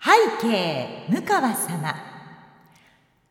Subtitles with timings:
[0.00, 0.10] 背
[0.48, 1.94] 景向川様。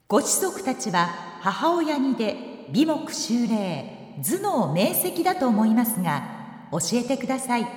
[0.07, 1.07] ご子息たちは
[1.41, 7.67] 母親にで美目秀麗頭脳明晰だと思いますが教えてください。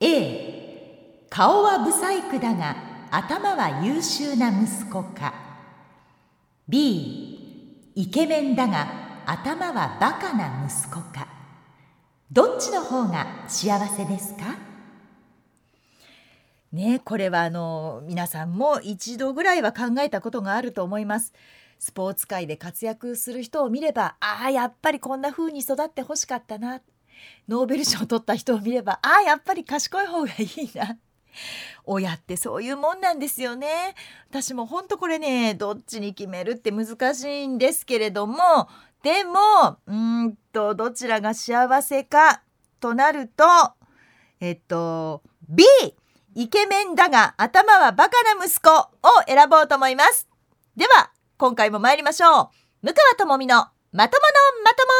[0.00, 2.76] A 顔は不細工だが
[3.10, 5.34] 頭は優秀な息子か。
[6.68, 8.86] B イケメンだが
[9.26, 11.26] 頭はバカな息子か。
[12.30, 14.69] どっちの方が幸せですか？
[16.72, 21.32] ねこれはあの皆さんも一度ぐらいは考えたことがあると思います。
[21.78, 26.80] スポーツ界で活躍する人を見ればああやっぱりこんな風に育ってほしかったな。
[27.48, 30.98] ノーベル賞を取った人を見ればああやっぱり賢い方がいいな。
[31.84, 33.94] 親ってそういうもんなんですよね。
[34.28, 38.68] 私もほんとこれねどっちに決めるって難しいんですけれども
[39.02, 42.42] でもうんとどちらが幸せか
[42.78, 43.44] となると
[44.40, 45.64] えっと B
[46.34, 48.86] イケメンだが頭はバカな息子を
[49.26, 50.28] 選ぼうと思います。
[50.76, 52.42] では、今回も参りましょ
[52.82, 52.86] う。
[52.86, 54.92] 向川智美のまとものまとも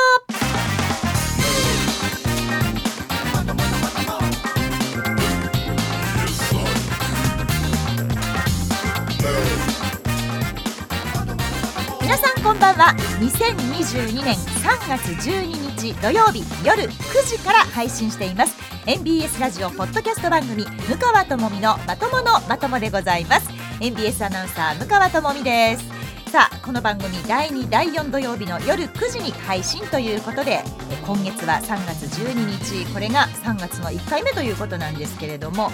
[12.02, 15.44] 皆さんこんばんは2022年3月12
[15.76, 16.88] 日土曜日夜9
[17.24, 23.48] 時から配信しています MBS ラジオポッドキャスト番組向川智美のまとものまともでございます。
[23.80, 26.32] MBS アナウンサー向川智美です。
[26.32, 30.64] さあこの番組第2第4土曜日の夜9時に配信ということで
[31.06, 35.70] 今月は3月12日これが3月の1回目ということなんですけれども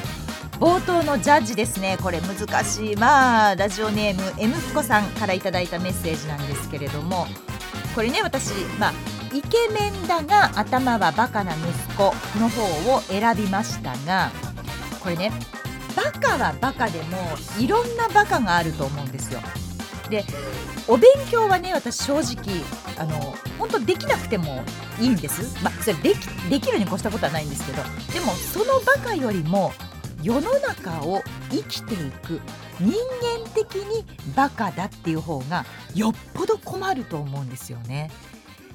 [0.61, 1.97] 冒頭のジャッジですね。
[2.03, 2.97] これ難しい。
[2.97, 7.27] まあラジオネーム M ふこさんからいただいたメッセージなんですけれども
[7.95, 12.05] これね私まあイケメンだが頭はバカな息子
[12.41, 14.31] の方を選びましたが
[15.03, 15.31] これね
[15.95, 17.19] バカはバカでも
[17.59, 19.41] いろんなバカがあると思うんですよ。
[20.09, 20.25] で
[20.89, 22.63] お勉強はね私正直
[22.97, 24.63] あの本当できなくても
[24.99, 25.63] いいんです。
[25.63, 27.83] まあそれできできるに越したことはないんですけど
[28.15, 29.73] でもそのバカよりも
[30.23, 31.97] 世の中を生きてい
[32.27, 32.41] く
[32.81, 38.11] 人間的にバカだっていう方がよっぽど困ると思うんですよね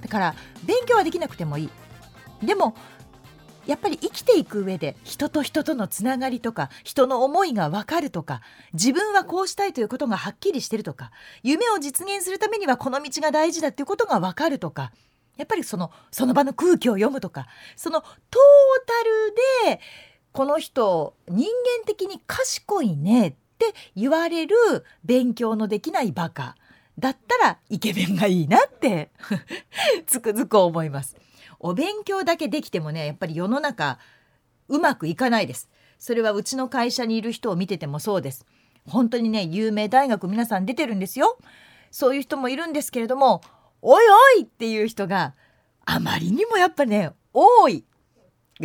[0.02, 1.70] だから勉強はできなくてもいい。
[2.46, 2.76] でも
[3.68, 8.42] やっぱり生きていく上で人と人とのつながりとか人の思いが分かるとか
[8.74, 11.12] 自分はこうしたいということがはっきりしてるとか
[11.44, 14.92] 夢を実現するためにはこの道が大事だっていうことが分かるとか
[15.38, 18.12] やっぱりそのその場の空気を読むとかそのトー
[19.64, 19.82] タルで
[20.32, 24.56] この人人間的に賢いねって言われる
[25.04, 26.56] 勉強のできないバカ
[27.00, 29.12] だったらイケメンがいいなって
[30.06, 31.16] つくづく思います。
[31.60, 34.00] お勉強だけできてもねやっぱり世の中
[34.68, 35.70] うまくいかないです。
[35.98, 38.46] それはうちの会社にいる人を見ててもそうです。
[38.88, 41.38] 本当にね有名大学皆さん出てるんですよ。
[41.92, 43.42] そういう人もいるんですけれども
[43.82, 44.06] 「おい
[44.38, 45.36] おい!」っていう人が
[45.86, 47.86] あまりにもやっぱね多い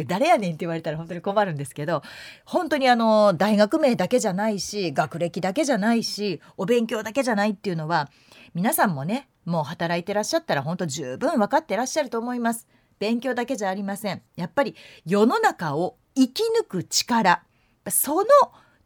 [0.04, 2.02] 誰やねんって言われたら本当に困るんですけど
[2.44, 8.10] 本当にあの大学名だけじゃないし学歴だけじゃないしお勉強だけじゃないっていうのは
[8.54, 12.66] 皆さんもねもう働いてらっしゃったら本当十分分かってらっしゃると思います。
[12.98, 14.22] 勉強だけじゃありません。
[14.36, 14.74] やっぱり
[15.04, 17.42] 世の中を生き抜く力
[17.88, 18.24] その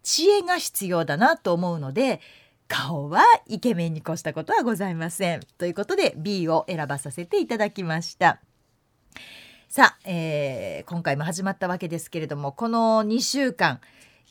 [0.03, 2.21] 知恵が必要だなと思うので
[2.69, 5.41] 顔はイケメンに越したことはございません。
[5.59, 8.41] ということで B を選ばさせていただきました。
[9.73, 13.79] さあ、えー、今回も始まったわけですけれどもこの2週間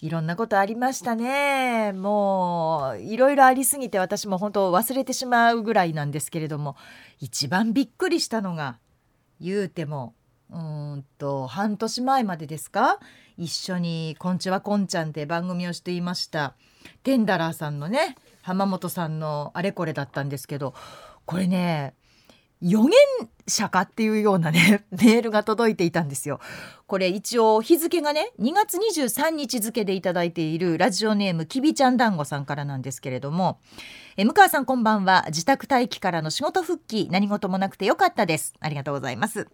[0.01, 1.93] いろんなことありましたね。
[1.93, 6.75] もういろいろありすぎて私も本当忘れてしまうぐらいなんですけれども
[7.21, 8.79] 一番びっくりしたのが
[9.39, 10.13] 言うても
[10.51, 12.99] うんと半年前までですか？
[13.37, 16.53] 一緒に「こんちはこんちゃん」って番組をしていました
[17.03, 20.73] テンダラーさんのね浜本さんのあれこれだったんですけど
[21.25, 21.93] これね
[22.61, 22.91] 予言
[23.47, 26.39] 者かっていうようなね メールが届いていたんですよ。
[26.87, 33.59] これ一応日付がね2月23日付でいただいているラジオネームきびちゃん団子さんからなんですけれども
[34.17, 35.23] え向川さんこんばんは。
[35.27, 37.07] 自宅待機からの仕事復帰。
[37.09, 38.53] 何事もなくてよかったです。
[38.59, 39.47] ありがとうございます。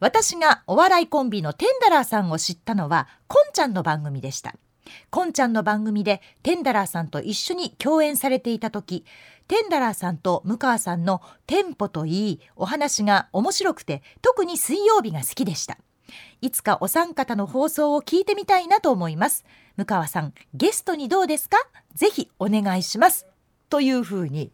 [0.00, 4.56] 私がお笑いコンビのテンダラーさんを知ったのはこんちゃんの番組でした。
[5.10, 9.04] こんちゃんの番組でテンダラーさんと一緒に共演されていた時
[9.46, 15.78] テンダラーさんと向川さんのテンポといいお話が面白くて特に水曜日が好きでした。
[16.40, 19.44] いつかお三方の放送を聞いてみたいなと思います。
[19.76, 21.58] 向川さんゲストにどうですか？
[21.94, 23.26] ぜひお願いします。
[23.68, 24.52] というふうに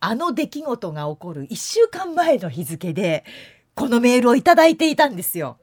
[0.00, 3.24] あの出来事が起こる1週間前の日付で
[3.74, 5.58] このメールをいただいていたんですよ。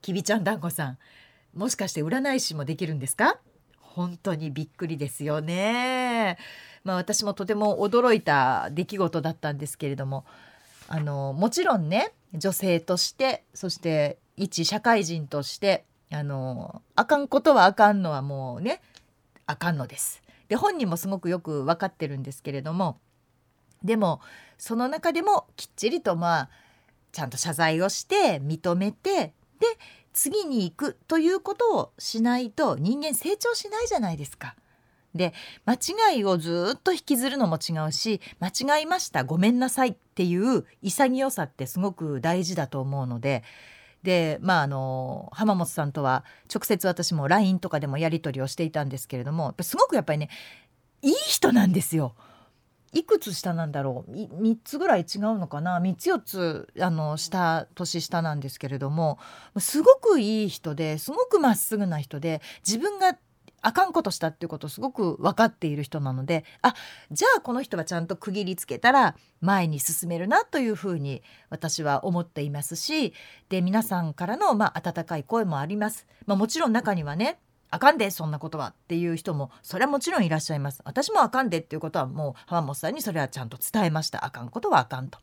[0.00, 0.98] きびちゃん団子さん
[1.54, 3.38] もしかして占い師もできるんですか？
[3.80, 6.38] 本当にびっくりですよね。
[6.84, 10.24] まあ、私もとても驚いた出来事だったんですけれども
[10.88, 18.80] あのもちろんね女性としてそして一社会人としてあのあかんことはあかんのはもうね
[19.46, 20.22] あかんのです。
[20.48, 22.98] で本人もすごくよく分かってるんですけれども
[23.84, 24.20] でも
[24.58, 26.50] その中でもきっちりとまあ
[27.12, 29.66] ちゃんと謝罪をして認めてで
[30.12, 34.56] 次に行くということをしないと人間成長しないじゃないですか。
[35.14, 35.34] で
[35.66, 35.74] 間
[36.12, 43.42] 違いをずっと引きずるのも違うし間違いましたごめんなさいっていう潔さってすごく大事だと思うので
[44.02, 50.30] でまああの浜本さんとは直接私も LINE とかでもやり取りをしていたんですけれどもすごくやっぱりね
[51.02, 52.14] いい人なんですよ。
[52.92, 59.18] いくつ下なんだろう？3つぐらい違うのかな？3つ4つあの下年下なんですけれども
[59.58, 63.16] すごくいい人ですごくまっすぐな人で自分が
[63.62, 66.74] あかんことしたっていうことをすごく分かっている人なのであ
[67.10, 73.12] じゃあこの人はちゃんと区切りつけたら前に進めるなというふうに私は思っていますし
[73.48, 76.06] で皆さんからの、まあ、温かい声もあります。
[76.26, 77.38] まあ、もちろん中にはね
[77.70, 80.82] あかんでそんなことはっていう人もそれはもちろんいらっしゃいます。
[80.84, 84.24] 私もあかんでっていうことはもう浜本さんにそれはちゃんと伝えました。
[84.24, 85.18] あかんことはあかんと。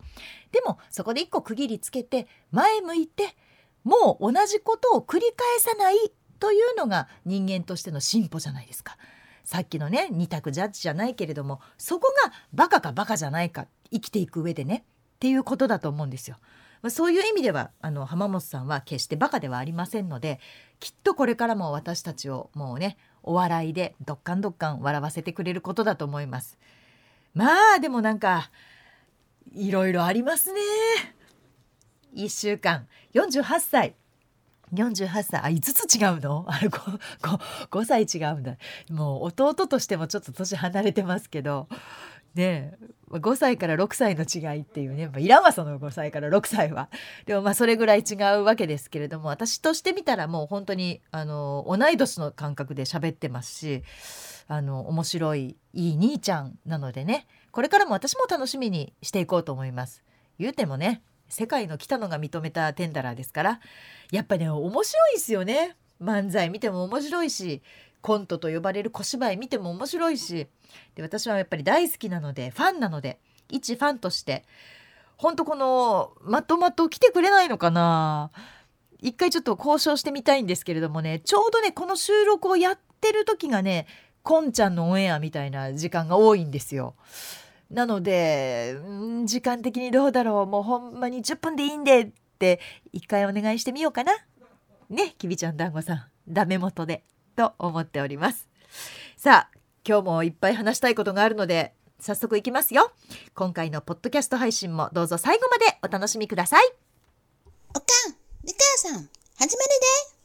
[0.52, 3.36] でもそこで一個区切りつけて前向いて
[3.84, 5.96] もう同じことを繰り返さない
[6.40, 8.98] というのが人間としての進歩じゃないですか
[9.44, 14.84] さっきのね二択ジャッジじゃないけれどもそこがバカかバカじゃないか生きていく上でね
[15.16, 16.38] っていうことだと思うんですよ。
[16.82, 20.40] まあ、そういう意味ではあの浜本さんは決してバカではありませんので
[20.80, 26.58] きっとこれからも私たちをもうねお笑いでどっかんどっかん笑わせてくれることだと思います。
[27.34, 27.48] ま
[27.78, 28.52] あでもなんか
[29.54, 30.62] いろいろありますね。
[32.16, 33.96] 1週間48歳
[34.74, 35.42] 48歳。
[35.42, 36.46] あ5つ違うの？
[36.50, 36.70] あ 5,
[37.22, 37.38] 5,
[37.70, 38.58] 5歳違うんだ
[38.90, 41.68] もう弟としてもちょっと年離れてますけど。
[42.36, 42.74] ね
[43.10, 46.28] 5歳から6歳の違いっていうね、まあ、いらんわその5歳から。
[46.28, 46.90] 6歳は。
[47.26, 53.84] でもまあそれぐらい違うわけですけれども私としてみたらもう本当にあの同い年の感覚で喋ってますし
[54.48, 57.28] あの面白いいい兄ちゃんなのでね。
[57.52, 60.04] これからも私も楽しみにしていこうと思います。
[60.38, 63.60] 言うてもね世界の北野が認めたテンダラーですから
[64.12, 65.76] やっぱね面白いですよね。
[66.02, 67.62] 漫才見ても面白いし
[68.02, 70.48] コントと呼ばれる小芝居見ても面白いし。
[70.96, 73.20] で私はやっぱり大好きなのでファンなので
[73.50, 74.46] 一ファンとして
[75.18, 78.32] ほんとこのまとまと来てくれないのかな。
[79.00, 83.86] 一回ちょっと交渉してみたいんですけれどもねちょうどねこの収録をやってる時がね
[84.24, 86.96] こんちゃんのオンエアみたいな時間が多いんですよ。
[87.70, 92.10] なので、ん時間的にどうだろうもうほんまに10分でいいんでっ
[92.40, 92.60] て
[92.94, 94.14] 一回お願いしてみようかな。
[94.90, 97.04] ねきびちゃん団子さんダメ元で
[97.36, 98.48] と思っております。
[99.18, 102.92] さあ今日もいっぱい話したいことがあるので早速いきますよ。
[103.34, 106.74] 今回のポッドキャスト配信もどうぞ最後までお楽しみください。
[107.70, 108.60] おかん、ぬか
[108.90, 109.70] やさん、始まる
[110.14, 110.18] で。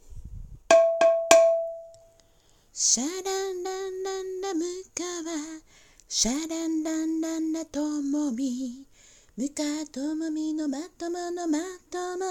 [2.72, 5.71] シャランランランラムカワ
[6.14, 8.85] シャランランランラともみ
[9.35, 11.59] ムカともみのまとものま
[11.91, 12.25] とも。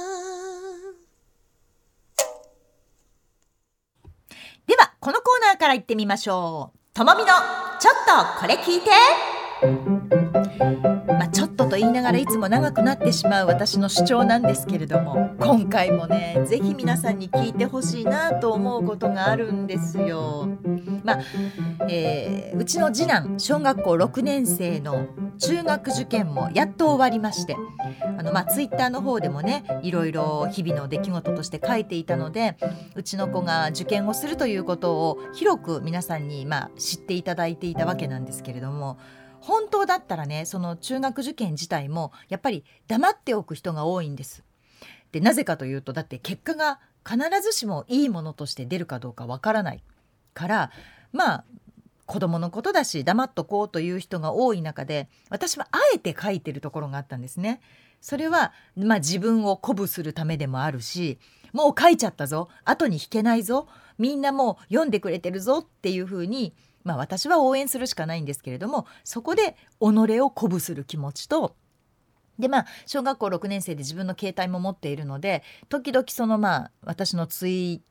[4.68, 6.80] ではこのコーナーから行ってみましょう。
[6.94, 7.26] ともみの
[7.80, 7.96] ちょっ
[8.36, 8.92] とこれ聞いて。
[11.72, 20.50] とと言いながらいつも長くなってしまう私の主張なんですけれども今回もね是非皆さんに聞いてほしいなと思うことがあるんですよ。
[21.06, 21.20] まあ
[21.90, 25.08] えー、うちの次男小学校6年生の
[25.40, 27.56] 中学受験もやっと終わりまして
[28.18, 32.58] あの、まあ、ツイッターの方でもねいろいろ日々の出来事として書いていたので
[32.96, 38.98] うちの子が受験をするということを広く皆さんに、まあ、知っていただいていたわけなんですけれども。
[39.42, 44.44] 本当だったらねその中学受験自体もやっぱり黙っておく人が多いんです。
[45.12, 49.84] でなぜかというとだって結果が必ずしもいいものとして出るかどうかわからない
[50.34, 50.72] から
[51.12, 51.44] まあ
[52.06, 57.62] 子供のことだし黙っとこうという人が多い中で私はあえて書いてるところがあったんですね。
[58.02, 61.20] それは、まあ、自分を鼓舞するためでもあるし
[61.54, 63.68] もう書いちゃったぞ後に引けないぞ
[64.00, 69.86] みんなもう読んでくれてるぞっていうふうにまあ、私は応援するしかないんですけれどもそこで己
[70.20, 71.56] を鼓舞する気持ちと
[72.40, 77.82] でまあ小学校6年生で自分の携帯も持っているので時々そのまあ私のツイッ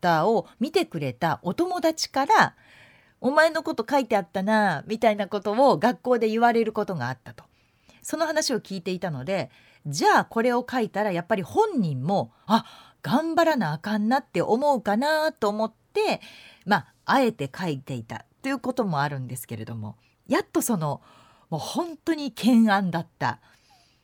[0.00, 2.54] ターを見てくれたお友達から
[3.20, 7.44] 「お前のこと書いてあったな」みたいなことを学校で言われることがあったと。
[8.04, 9.48] その話を聞いていたので
[9.86, 12.64] じゃあこれを書いたらやっぱり本人もあ
[13.00, 15.81] 頑張らなあかんなって思うかなと思っって
[16.66, 19.96] まああえて書いていたということもあるんですけれども
[20.28, 21.00] やっとその
[21.50, 23.40] もう本当に懸案だった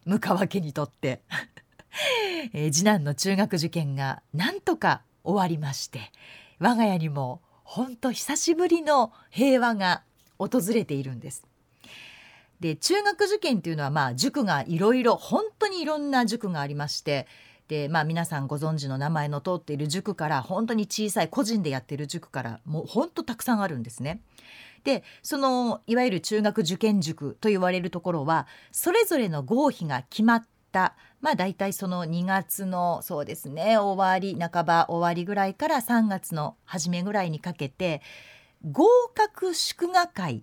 [0.05, 1.23] 向川家にとって
[2.53, 6.13] えー、次男の中学受験がなんとか終わりまして
[6.59, 10.03] 我が家にも本当久しぶりの平和が
[10.39, 11.45] 訪れているんです。
[12.61, 17.27] で中学受験っていうのはまあ塾がいろいろ本当にいろんな塾がありまして
[17.69, 24.21] でまあ皆さんご存知の名前の通っている塾から本当に小さい個人でやってる塾からもう本当たくさんあるんですね。
[24.85, 38.01] でそのいわゆる中学受験塾と言われるところはそれぞれの合否が決まったまあ大体その2月のそうですね終わり半ば終わりぐらいから3月の初めぐらいにかけて
[38.71, 40.43] 合格祝賀会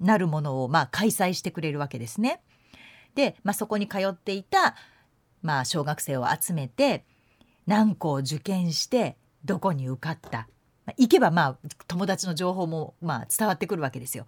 [0.00, 2.40] なるものをまあ開催してくれるわけですね。
[3.18, 4.76] で、まあ、そこに通っていた、
[5.42, 7.04] まあ、小学生を集めて
[7.66, 10.48] 何校受験してどこに受かった、
[10.84, 14.26] まあ、行けばまあ友達の情報もまあ伝わってくるわけですよ。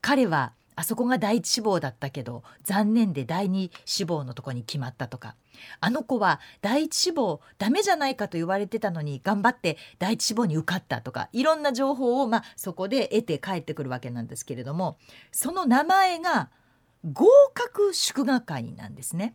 [0.00, 5.36] 彼はあそこが第一志望だったけど残念で第二志望のとこに決まったとか
[5.80, 14.96] あの子は第一志望ダメじゃないかと言われてたのに頑張って第一志望に受かったとかいろんな情報をまあそこで得て帰ってくるわけなんですけれども
[15.32, 16.48] その名前が
[17.12, 19.34] 合格祝賀会なんですね。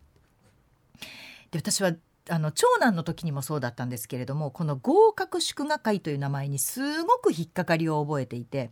[1.52, 1.94] で私は
[2.30, 8.72] あの長男の時にもそうだったんですけれどもこの合格祝賀会という名前にすごく引っかかりを覚えていて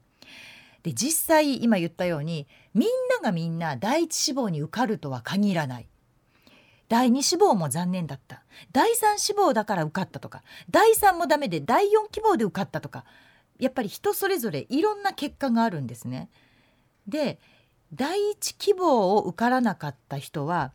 [0.81, 2.89] で実際今言ったようにみん
[3.21, 5.87] ながみんな第一志望に受かるとは限らない
[6.89, 13.05] 第二志望も残念だった第三志望だから受かったとか第三もダメで第四希望で受かったとか
[13.59, 16.29] やっぱり人それぞれいろんな結果があるんですね。
[17.07, 17.39] で
[17.93, 20.73] 第一希望を受からなかった人は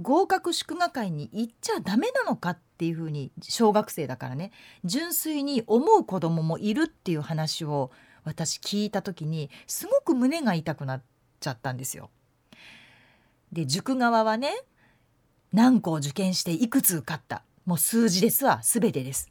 [0.00, 4.52] 合格祝賀会に行っちゃダメなのかっていうふうに小学生だからね。
[4.84, 7.90] 純粋に思う子供もいるっていう話を
[8.24, 11.02] 私聞いた時にすごく胸が痛くなっ
[11.40, 12.10] ちゃったんですよ。
[13.52, 14.52] で塾側はね
[15.52, 17.42] 何校受験していくつ受かった。
[17.64, 18.60] もう数字ですわ。
[18.62, 19.30] 全てです。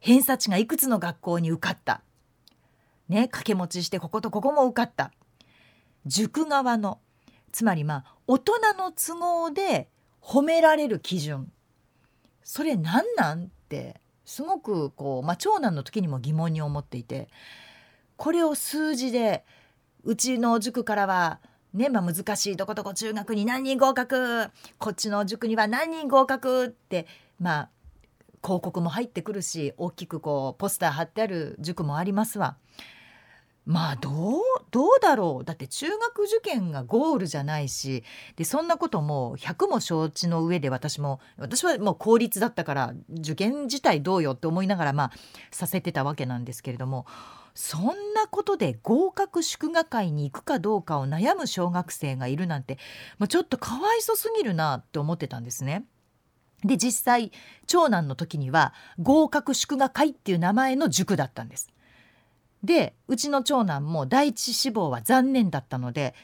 [0.00, 2.02] 偏差値がいくつの学校に受かった。
[3.08, 5.12] ね掛け持ちしてこことここも受かった。
[6.06, 7.00] 塾側の
[7.52, 9.88] つまりまあ大人の都合で
[10.28, 11.50] 褒められる基準。
[12.44, 13.44] それ何なん？
[13.44, 17.28] ってすごくこう、まあ、長男の時にも疑問に思っていて。
[18.18, 19.44] これを数字で
[20.02, 21.38] うちの塾からは
[21.72, 27.06] ねまあ、難しいどこどこ中学に何人合格こっちの塾には何人合格って
[27.38, 27.68] まあ
[28.42, 32.56] 広告も入ってくるし大きくこうポスター貼ってある塾もありますわ。
[33.68, 38.02] まあどうどうだろうだって中学受験がゴールじゃないし
[38.36, 45.12] でそんなことも100も承知の上で私も私はもう公立だったから受験自体どうよって思いながらまあ
[45.50, 47.04] させてたわけなんですけれども
[47.54, 52.78] そんなことで合格祝賀会に行くかどうかを悩む小学生がいるなんて
[53.18, 55.84] もうちょっとかわいそすぎるなって思ってたんですね。
[56.64, 57.32] で実際
[57.66, 61.70] 長男の時には合格祝賀会っていう名前の塾だったんです。
[62.62, 66.14] でうちの長男も第一志望は残念だったので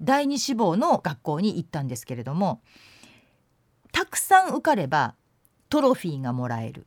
[0.00, 2.60] 第二志望の学校に行ったんですけれども
[3.92, 5.14] たくさん受かれば
[5.68, 6.86] トロフィーがもらえる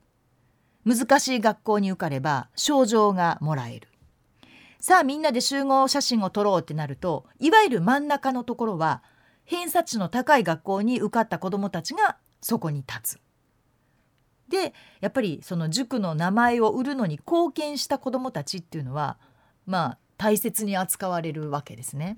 [0.85, 3.87] 難しい学校に受かれば賞状がもらえる
[4.79, 9.03] さあみんなで集合写真を撮ろうってなるといわゆる真ん中のところは
[9.45, 13.19] 偏差値の高い学校に受かった子どもたちがそこに立つ。
[14.49, 19.17] でやっぱりその塾の名前を売るのに貢献した子どもたちっていうのは
[19.65, 22.17] まあ大切に扱われるわけですね。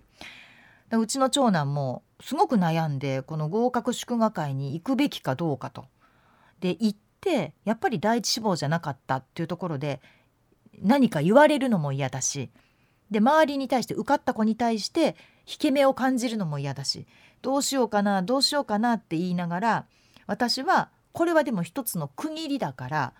[0.91, 5.85] うちの長男もすごく悩んでこの合格祝賀会に行くべきかどうかと。
[6.59, 10.01] で行ってやっぱり第一志望じゃなかったっていうところで
[10.81, 12.49] 何か言われるのも嫌だし
[13.11, 15.15] で周りに対して受かった子に対して
[15.45, 17.05] 引け目を感じるのも嫌だし
[17.41, 19.85] どうしようかなどうしようかなって言いながら
[20.25, 23.13] 私はこれはでも一つの区切りだから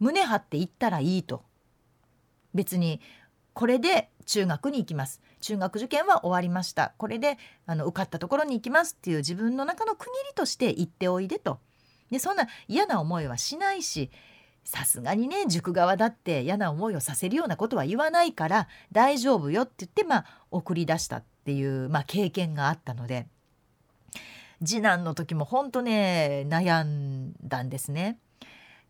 [0.00, 1.44] 胸張って言ったらいいと。
[2.54, 3.00] 別に
[3.52, 5.20] これで中学に行きます。
[5.40, 6.94] 中学受験は終わりました。
[6.96, 11.60] これであの受かったところに行きますっていう自分の中の区切りとして言っておいでと。
[12.10, 14.10] でそんな嫌な思いはしないし
[14.64, 23.26] さすがにね塾側だって嫌な思いをさせるようなことは言わないから大丈夫よって言ってまあ送り出したっていう、まあ、経験があったので。
[24.64, 28.18] 次男の時も本当ね悩んだんですね。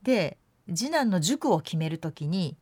[0.02, 0.38] で
[0.75, 2.56] 次男の塾を決める時に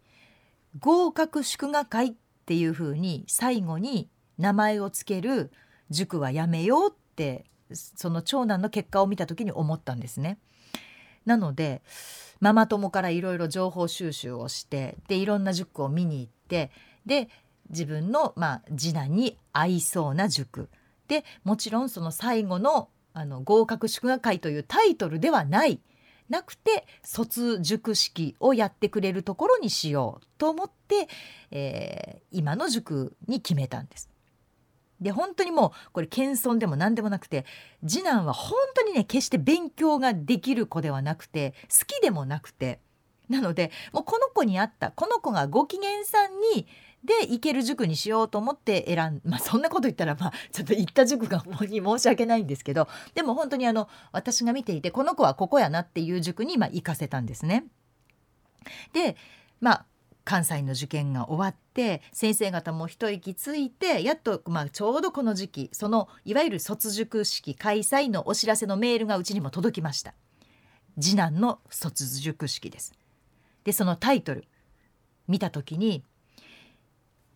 [0.79, 2.13] 合格祝賀会っ
[2.47, 5.51] ていうふうに最後に名前を付ける
[5.91, 10.39] 塾はやめようってその長男の結果を見た時に思ったんですね。
[11.25, 11.83] なので
[12.41, 16.71] ママ友からいろいろ情報収集をしてでいろんな塾を見に行って
[17.07, 17.29] で
[17.71, 20.69] 自分の、まあ、次男に合いそうな塾
[21.09, 25.81] でもちろんその最後のあの合格祝賀会というタイトルではない
[26.31, 31.09] なくて卒塾式をやってくれるところにしようと思って、
[31.51, 34.09] えー、今の塾に決めたんです。
[35.03, 37.45] で本当にもうこれ謙遜でも何でもなくて
[37.87, 42.81] 次男は本当にね決して勉強ができる子ではなくて好きでもなくて
[43.29, 46.69] なのでもうこの子に合ったこの子がご機嫌さんに
[47.05, 57.65] で行ける塾にしようと思って選ん まあそんなこと言ったらまあちょっと行った塾がに申し訳ないんですけどでも本当にあの私が見ていてこの子はここやなっていう塾にまあ行かせたんですね。
[58.93, 59.17] で
[59.61, 59.87] まあ
[60.25, 70.15] 関西の受験が終わって先生方も一息ついてやっと、まあ、ちょうどこの時期そのいわゆる卒塾式開催のお知らせのメールがうちにも届きました
[71.01, 72.95] 次男の卒塾式です
[73.65, 74.45] でそのタイトル
[75.27, 76.05] 見た時に「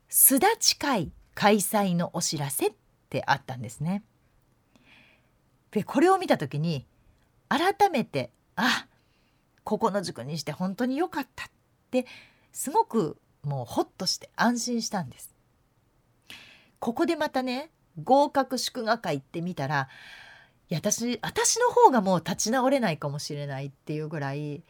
[0.09, 2.73] 巣立ち会開催のお知らせ」っ
[3.11, 4.03] てあったんですね
[5.71, 6.87] でこれを見た時に
[7.49, 8.87] 改めてあ
[9.65, 11.51] ここの塾にして本当に良かったっ
[11.91, 12.07] て
[12.53, 15.35] すごくもうホッとして安心したんです。
[16.79, 17.71] ここでまたね
[18.03, 19.89] 合格祝賀会ってみたら
[20.69, 24.63] いや私私の方がもう立ち直れないかもしれないっていうぐらい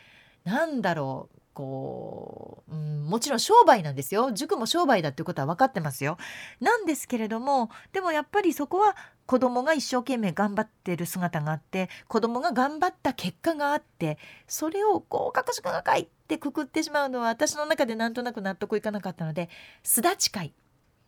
[0.44, 6.18] なんだろうこう、うん、もちろん商売なんですよ塾も商売だっていうことは分かってますよ。
[6.60, 8.94] なんですけれどもでもやっぱりそこは
[9.24, 19.48] 子供が一生懸命頑張ってる姿があって子供が頑張った結果があってそれを合格祝賀会ってくくってしまうのは私の中でなんとなく納得いかなかったので
[19.82, 20.52] すだち会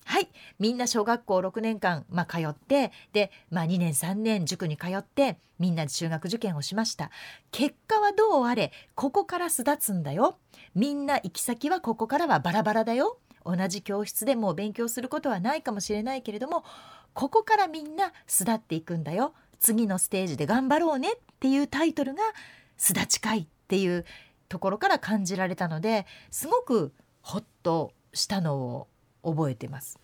[0.08, 0.30] はい。
[0.58, 7.10] みんな小学校6年間、まあ、通ってで、まあ、2年3年塾に通ってみんなで中学受験をしました。
[7.52, 10.38] 結果はどうあれここから巣立つんだよ。
[10.74, 13.18] みんな行き先はここからはバラバラだよ。
[13.44, 16.64] 同じ教室でもう勉強することはないかもしれないけれども
[17.12, 19.34] ここからみんな巣立っていくんだよ。
[19.60, 22.22] 次のステージで頑張ろうねっていうタイトルが
[22.78, 24.06] 「巣立ち会」っていう
[24.48, 28.88] ところから感じられたのですごくホッとしたのを
[29.22, 29.98] 覚えてます。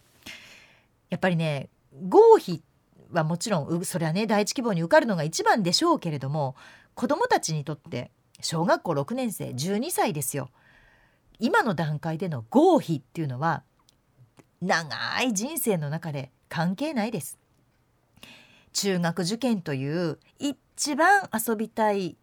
[1.11, 1.69] やっぱりね
[2.09, 2.63] 合否
[3.13, 6.57] はもちろんそれはね第一希望に受かるのが一番でしょうけれども
[6.95, 10.51] 子どもたちにとって小学校6年生12歳ですよ
[11.39, 13.63] 今の段階での合否っていうのは
[14.61, 17.39] 長い人生の中で関係ないです。
[18.73, 22.17] 中学受験という一番遊びたい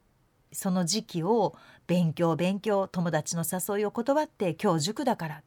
[0.51, 1.55] その時期を
[1.87, 5.43] 勉強勉強友達の誘いを断って今日塾だから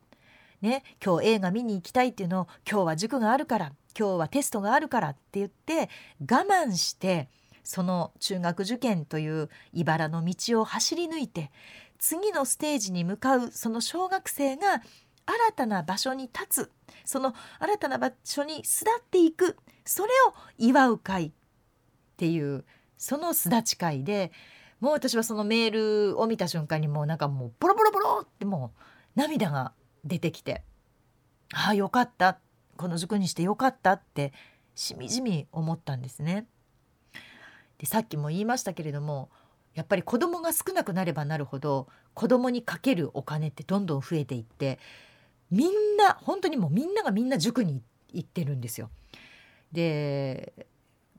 [0.64, 7.29] ね、今日映画見に行きたいっていうのを今日は塾があるから今日はテストがあるからって言って我慢して
[7.62, 11.50] その中学受験という茨の道を走り抜いて
[11.98, 14.81] 次のステージに向かうその小学生が
[15.27, 16.70] 新たな場所に立つ
[17.05, 21.33] その新たな場所に巣立っていくそれを祝う会っ
[22.16, 22.64] ていう
[22.96, 24.33] その巣立ち会で
[24.81, 28.81] もう私はそのメールを見た瞬間にもうなんかもうボロボロボロってもう
[29.14, 29.74] 涙が
[30.05, 30.62] 出てきて
[31.53, 32.38] ああよかった
[32.77, 34.33] この塾にしてよかったって
[34.75, 36.47] しみじみ思ったんですね。
[37.79, 39.31] でさっきも言いましたけれども
[39.75, 44.79] やっぱり子供が少なくなればなるほど子供にかけるお金ってどんどん増えていって
[45.51, 48.90] みんな本当にもうみんながみんな塾に行ってるんですよ。
[49.73, 50.67] で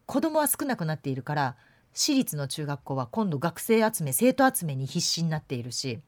[0.06, 1.56] 子供は少なくなっているから
[1.94, 6.00] 私立の中学校は今度学生集め生徒集めに必死になっているし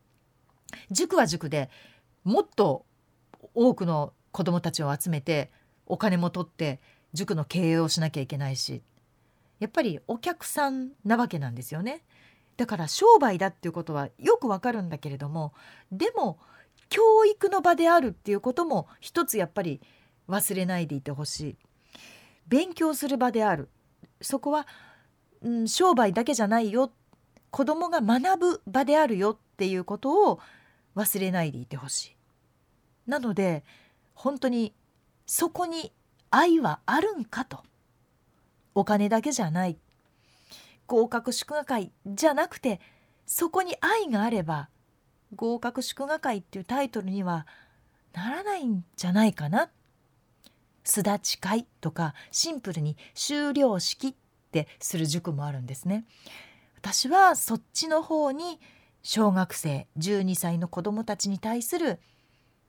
[0.92, 1.70] 塾は塾で
[2.28, 2.86] もっと
[3.56, 5.50] 多くの子どもたちを集めて
[5.86, 6.82] お金も取って
[7.14, 8.82] 塾の経営をしなきゃいけないし
[9.60, 12.04] やっぱりお客さんなわけなんですよね。
[12.58, 15.54] だから商売だっていうことはよくわかるんだけれども
[15.90, 16.38] でも
[16.90, 19.80] 教育の場であるっていうことも一つやっぱり
[20.28, 21.56] 忘れないでいてほしい。
[22.50, 23.70] 勉強する場である
[24.20, 24.68] そこは、
[25.42, 26.92] うん、商売だけじゃないよ
[27.52, 30.40] 子供が学ぶ場であるよっていうことを
[30.98, 32.17] 忘れないでいてほしい。
[33.08, 33.64] なので
[34.14, 34.74] 本当に
[35.26, 35.92] そこに
[36.30, 37.60] 愛はあるんかと
[38.76, 39.78] お金だけじゃない
[40.86, 42.80] 合格祝賀会じゃなくて
[43.26, 44.70] そこに愛があれば
[45.36, 47.46] 合格祝賀会っていうタイトルには
[48.14, 49.70] ならないんじゃないかな。
[50.84, 54.16] すだち会とかシンプルに修了式っ
[54.52, 56.06] てする塾もあるんですね。
[56.78, 58.60] 私はそっちの方に
[59.04, 62.00] 小学生12歳の子どもたちに対する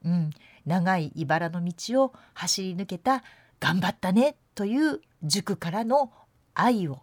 [0.05, 0.31] うん、
[0.65, 3.25] 長い茨の道を走り抜けた
[3.61, 6.13] 頑張ったねという塾からの
[6.55, 7.01] 愛を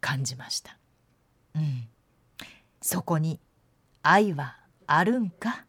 [0.00, 0.76] 感じました。
[1.54, 1.88] うん、
[2.80, 3.40] そこに
[4.02, 5.64] 愛はあるんか？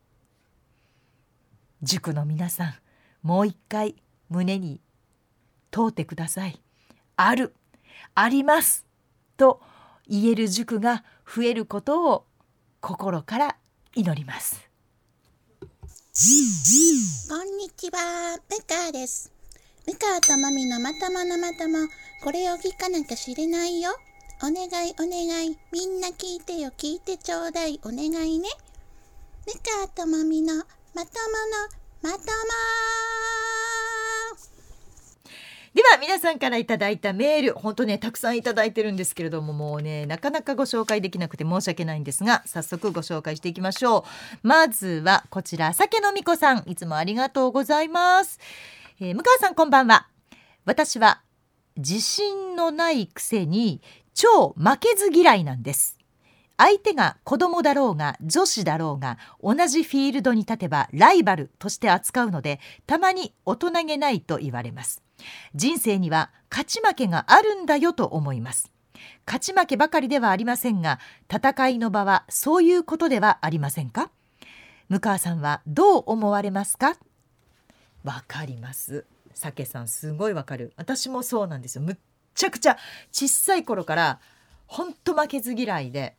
[1.83, 2.73] 塾の皆さん
[3.21, 3.95] もう一回
[4.29, 4.81] 胸に
[5.71, 6.59] 通ってください。
[7.15, 7.53] ある。
[8.15, 8.85] あります。
[9.37, 9.61] と
[10.07, 12.25] 言える塾が増えることを
[12.81, 13.57] 心から
[13.95, 14.69] 祈ります。
[16.15, 19.31] こんにちは、ムカーです。
[19.87, 21.87] ムカとマミのまとものまとも、
[22.23, 23.89] これを聞かなきゃ知れないよ。
[24.37, 28.47] お願いお願い、みんな聞いてよ、聞いてちょうだい、お願いね。
[29.47, 31.07] ムカとマミのまともの
[32.03, 32.92] まとも
[35.73, 44.05] では皆さんからいただいたメール本当ねたくさんいただいてるんですけれどももうねなかなかご紹介できなくて申し訳ないんですが早速ご紹介していきましょ
[44.43, 44.47] う。
[44.47, 48.39] まずはこちら酒飲み子さんいつもありがとうございます、
[48.99, 50.07] えー向川さんこんばんは。
[50.65, 51.23] 私は
[51.75, 53.81] 自信のないくせに
[54.13, 55.97] 超負けず嫌いなんです。
[56.55, 65.02] 相手が子供だろうが女子だろうが同じフィールドに立てばライバルとして扱うのでたまに大人げないと言われます。
[65.55, 68.71] 人生には勝ち負けがあるんだよと思います。
[69.25, 70.99] 勝ち負けばかりではありませんが
[71.33, 74.11] 戦いの場はそういうことではありませんか？
[74.89, 76.97] 向川さんはどう思われますか？
[78.03, 79.05] わかります。
[79.33, 80.73] 酒さんすごいわかる。
[80.75, 81.81] 私もそうなんですよ。
[81.81, 81.97] むっ
[82.35, 82.77] ちゃくちゃ
[83.11, 84.19] 小さい頃から
[84.67, 86.15] ほんと負けず嫌いで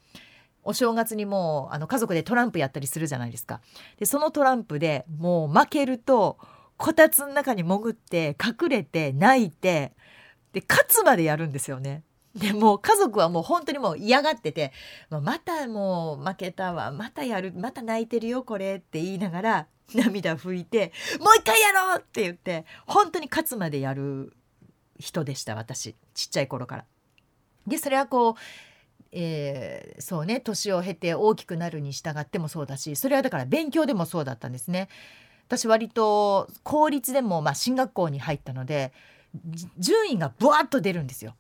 [0.63, 3.61] お正月にもうあの家族でトランプやったりするじゃないですか。
[3.99, 6.39] でそのトランプでもう負けると
[6.77, 9.93] こたつの中に潜って隠れて泣いて
[10.53, 12.03] で勝つまでやるんですよね。
[12.35, 14.73] でも家族はもう本当にもう嫌がってて
[15.09, 24.33] 「またもう負けたわまたやるまた泣いてるよこれ」って言いながら涙拭いて「もう一回やろう!」って言って本当に勝つまでやる
[24.99, 26.85] 人でした私ちっちゃい頃から。
[27.69, 28.35] でそれはこう
[29.13, 34.89] えーそうね年を経て大きくなるに従ってもそうだしそれはだから勉強でもそうだったんですね。
[35.57, 38.93] 私割と公立でもまあ進学校に入ったので
[39.79, 41.35] 順位がブワッと出るんですよ。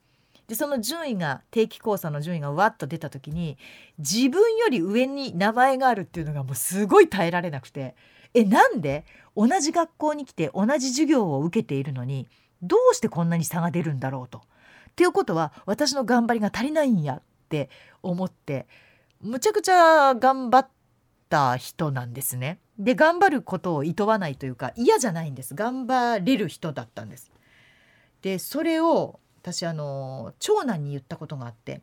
[0.47, 3.57] でその順位が定期考査の順位がわっと出た時に
[3.99, 7.95] 自分より上に名前があるっていうのがもうすごい耐えられなくて
[8.35, 12.29] えなんで同じ学校に来て同じ授業を受けているのに
[12.63, 14.39] どうしてこんなに差が出るんだろうと。
[14.39, 14.43] っ
[14.97, 17.69] ていうことは私の頑張りが足りないんやって
[18.03, 18.67] 思って
[19.21, 20.69] むちゃくちゃ頑張っ
[21.29, 22.59] た人なんですね。
[22.79, 27.31] で頑張ることをいとわないというか嫌じゃないんです頑張れる人だったんです。
[28.23, 31.83] でそれを私あの長男に言ったことがあって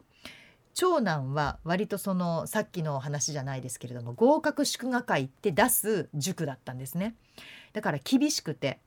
[0.73, 7.15] 長男は割とそのさっきの話じゃないですけれども合格祝賀会って出す塾だったんですね。
[7.73, 8.80] だから厳しくて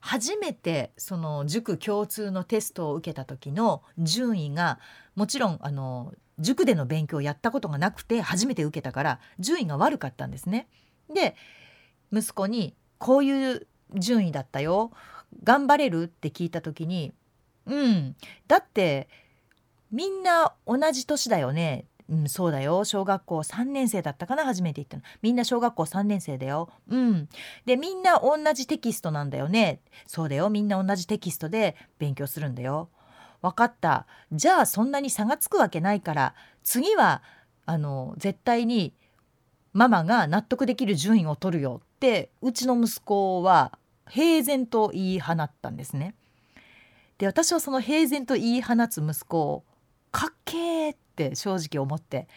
[0.00, 4.78] 初めてその塾共通のテストを受けた時の順位が
[5.16, 10.68] もちろんあの塾での勉強をやったことがなくて初めて受けたから順位が悪かったんですね。
[11.12, 11.34] で
[12.12, 14.92] 息子に「こういう順位だったよ
[15.42, 17.12] 頑張れる?」って聞いた時に
[17.66, 19.08] 「うんだって
[19.90, 27.28] みんな同じ年だよね」うん、そうだよ小学校3年生だったかな初めて言ったのみんな小学校3年生だようん
[27.66, 32.88] でみんな同じテキストなんだよねそうだよみんな同じテキストで勉強するんだよ
[33.42, 34.06] 分かった。
[34.32, 37.22] じゃあそんなに差がつくわけないから次は
[37.66, 38.92] あの絶対に
[39.72, 46.14] ママが納得できる順位を取るよってうちの息子は平然と言い放ったんですね。
[47.18, 49.64] で私はその平然と言い放つ息子を
[50.10, 52.28] かっけーって正直思って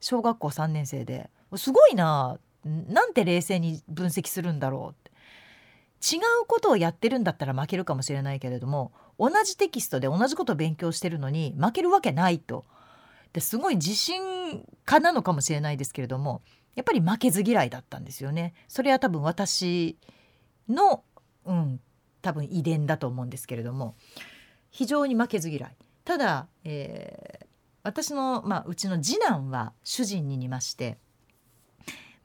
[0.00, 5.07] 小学校3年生ですごいななんて冷静に分析するんだろうって。
[6.00, 12.64] 違うことをやってるんだったら負けるかもしれないけれども同じテキストで同じことを勉強してるのに負けるわけないと
[13.32, 16.42] ですごい自信家なのかもしれないですけれども
[16.76, 18.54] やっぱり負けず嫌いだったんですよね。
[18.68, 19.98] それは多分私
[20.68, 21.02] の、
[21.44, 21.80] うん、
[22.22, 23.96] 多分遺伝だと思うんですけれども
[24.70, 25.76] 非常に負けず嫌い。
[26.04, 27.48] ただ、えー
[27.88, 30.98] 私の、まあ、うちの次男は主人に似まして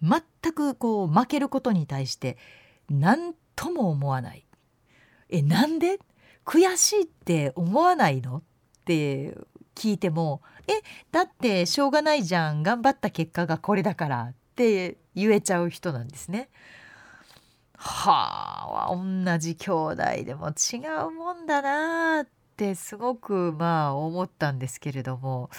[0.02, 0.22] 全
[0.54, 2.38] くこう負けることに対して
[2.90, 4.46] 何とも思わない。
[5.30, 6.00] えなんで？
[6.46, 8.38] 悔しいって思わないの？
[8.38, 8.42] っ
[8.86, 9.38] て
[9.76, 10.74] 聞いても「え
[11.12, 12.64] だってしょうがないじゃん。
[12.64, 16.50] 頑張った結果がこれだから」って言えちゃう人なんですね。
[17.78, 25.50] はあ同じ兄弟でも違うもんだなあってすごくまあ思ったんですけれども。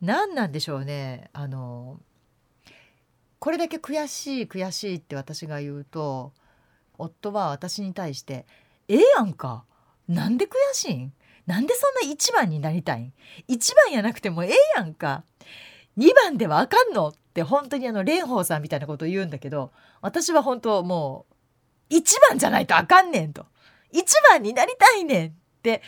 [0.00, 1.30] 何なんでしょうね。
[1.32, 1.98] あの
[3.38, 6.32] これだけ悔しい悔しいって私が言うと
[6.98, 8.46] 夫は私に対して
[8.88, 9.64] 「ええやんか。
[10.06, 11.12] なんで悔しいん？
[11.46, 13.12] なんでそんな一番になりたいん？
[13.48, 15.24] 一番やなくてもええやんか。
[15.96, 21.26] 2番ではあかんのって本当にあの蓮舫さんみたいなことを言うんだけど私は本当も
[21.90, 23.46] う1番じゃないとあかんねんと。
[23.92, 25.82] 1番になりたいねんって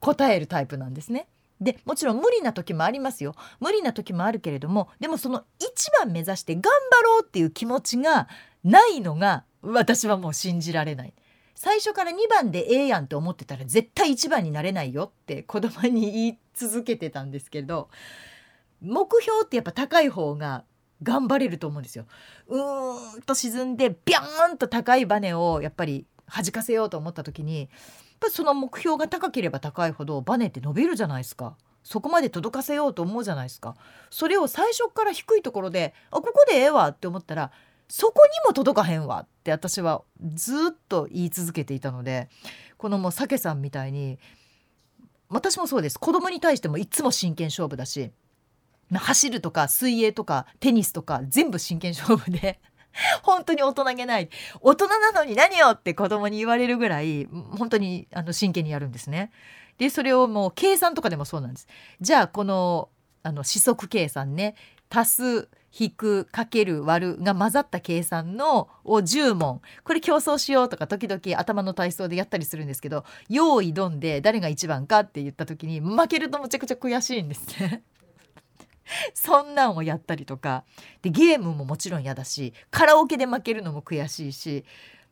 [0.00, 1.28] 答えるタイプなんですね。
[1.60, 3.36] でもちろん無理な時もありますよ。
[3.60, 8.28] 無理な時もあるけれどもでもその1番目指して頑張ろうっていう気持ちが
[8.64, 11.14] ないのが私はもう信じられない
[11.54, 17.88] 最初から2番でええやんって思ってたら絶対1番になれないよって子供に言い続けてたんですけど
[18.80, 20.64] 目標ってやっぱ高い方が
[21.02, 22.06] 頑張れると思うんですよ。
[22.48, 27.68] うーんと沈んでビャーンと高いバネをやっぱり弾かせようと思った時にやっ
[28.20, 31.56] ぱその目標が高ければ高いほどバネって伸びるじゃないですか。
[31.82, 33.76] そこまで届かせようと思うじゃないですか。
[34.10, 37.50] それを最初から低いところであここでええわって思ったら
[37.94, 40.00] そこにも届かへんわって私は
[40.32, 42.30] ずっと言い続けていたので
[42.78, 44.18] このもうサケさんみたいに
[45.28, 48.10] 私もそうです子供に対してもいつも真剣勝負だし
[48.90, 52.60] 走るとか水泳とかテニスとか全部真剣勝負で
[53.22, 54.30] 本当に大人げない
[54.62, 59.30] 大人なのに何よって子供に言われるぐらい本当にあの真剣にやるんですね。
[59.76, 61.68] でそれをもう計算とかでもそうなんです。
[62.00, 62.88] じゃあこの
[63.22, 64.54] あの四則計算ね
[64.92, 69.62] 足す引くかける割るが混ざった計算のを10問。
[69.84, 77.58] これ競争しようとか時々頭の体操でやったりするんですけど用意どんで誰が一番かって言った時に負けるとむちゃくちゃ悔しいんです。
[77.58, 77.82] ね。
[79.14, 80.64] そんなんをやったりとか。
[81.00, 84.64] でゲームももちろん嫌だしカラオケで負けるのも悔しいし。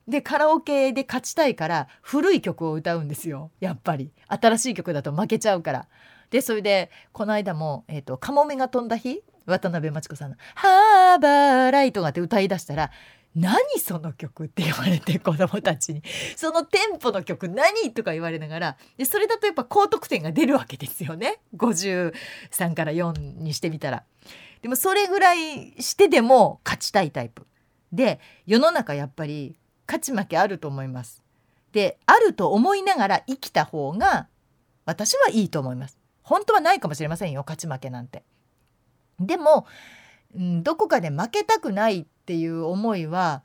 [0.06, 3.50] でカラオケで勝ちたいから古い曲を歌うんですよ。
[3.60, 4.12] やっぱり。
[4.28, 5.88] 新しい曲だと負けちゃうから。
[6.30, 12.90] でそれでこの間も「えーと、カモメが飛んだ日」渡辺真知子さんの「ハーバーライトが」って歌いだしたら
[13.34, 16.02] 「何その曲?」って言われて子供たちに
[16.36, 22.12] 「そのテンポの曲何?」とか言われながらでそれだとやっぱ高得点が出るわけですよね53
[22.74, 24.04] から4にしてみたら。
[24.62, 27.46] でもそれぐらいしてでも勝ちたいタイプ
[27.92, 31.22] で世の中やっぱり勝ち負けあると思います。
[31.72, 34.28] であると思いながら生きた方が
[34.84, 35.98] 私はいいと思います。
[36.22, 38.22] 本当はないかもしれませんよ勝ち負けなんて。
[39.20, 39.66] でも、
[40.34, 43.42] うん、どこかで負けたくないっていう思いは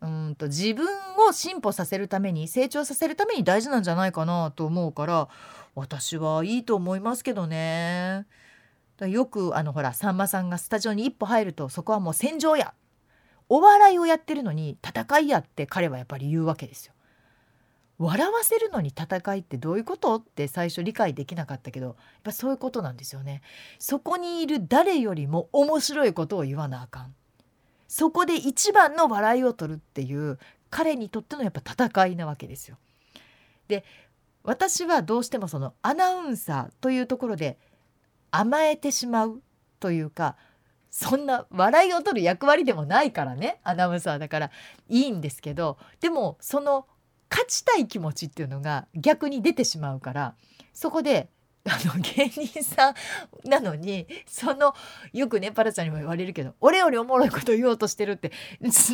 [0.00, 0.86] うんと自分
[1.28, 5.28] を進歩させるために成長させるために大事なんじゃないかなと思うから
[5.74, 8.26] 私はいいと思いますけどね。
[9.00, 12.74] よくあのほらさんまさんがスタジオに一歩入るとそこはもう戦場や
[13.48, 16.94] お笑いをやってるのに戦いやって彼はやっぱり言うわけですよ。
[17.98, 20.16] 笑わせるのに戦いってどういうこと？
[20.16, 23.42] って最初理解できなかったけどやっぱそういうことなんですよね。
[23.78, 27.14] そこにいる誰よりも面白いことを言わなあかん。
[27.88, 30.38] そこで一番の笑いを取るっていう
[30.70, 32.76] 彼にとってのやっぱ戦いなわけですよ。
[33.66, 33.84] で
[34.44, 37.58] 私はどうしてもそのアナウンサーというところで
[38.30, 39.42] 甘えてしまう
[39.80, 40.36] というか
[40.90, 44.50] そんな笑いを取る役割でもないからねアナウンサーだから
[44.88, 46.86] いいんですけどでもその
[47.30, 50.34] 勝ちたい気持ちっていうのが逆に出てしまうから
[50.72, 51.28] そこで
[51.64, 52.94] あの芸人さん
[53.48, 54.74] なのにその
[55.12, 58.32] よくねパラちゃんにも言われるけど俺よりおもろいこと言おうとしてるって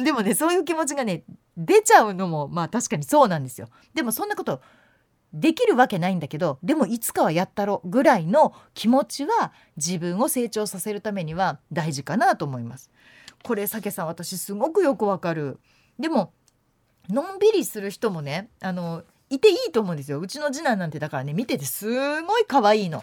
[0.05, 1.25] でもねそういう気持ちがね
[1.57, 3.69] 出ちゃうのもまあ確かにそうなんですよ。
[3.95, 4.61] でもそんなこと
[5.33, 12.91] できるわけないんだけどでもいつかはやったろぐらいの気持ちは自分を成長させるためには大事かなと思います。
[13.43, 15.59] これさけさん私すごくよくわかる。
[15.99, 16.33] でも
[17.09, 23.03] のんびりする人もねあのいていいと思うんですようちの次男なんてだからね見ててすごい可愛いの。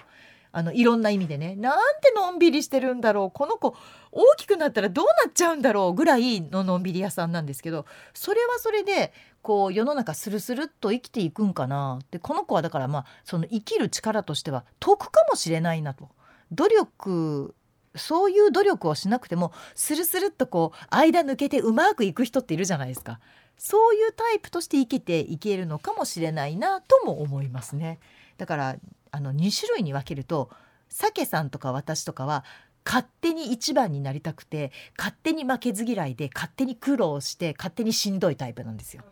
[0.53, 3.75] あのいろんな意味でねなんてのんびりしてるんだろうこの子
[4.11, 16.09] 大きくなったらどうなっちゃうんだろうぐらいののんびり屋さんなんですけどそれはそれでこう世の中スルスルっと生きていくんかなってこの子はだからまあその生きる力としては得かもしれないなと。
[16.51, 17.55] 努力
[17.95, 23.19] そういう努力をしなくてもスルスルっとこう間抜けてうまくいく人っているじゃないですか。
[23.63, 27.99] そういうタイプとして生きていけるのかもしれないなとも思いますね。
[28.39, 28.75] だから
[29.11, 30.49] あの2種類に分けると
[30.89, 32.43] サケさんとか私とかは
[32.83, 39.03] 勝手に一番になりたくて勝手に負けず嫌いで勝手に苦労して勝手にしんどいタイプなんですよ。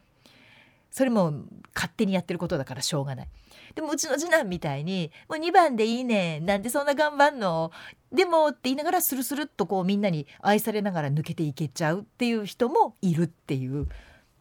[0.90, 1.32] それも
[1.76, 3.28] 勝手にやってることだからしょうがない。
[3.76, 7.72] でもうちの次男みたいに「もう2番でいいねなんでそんな頑張んの?」
[8.12, 13.88] でもって言いながらスルスルっとこうみんなに愛されながら抜けていけちゃうっていう人もいるっていう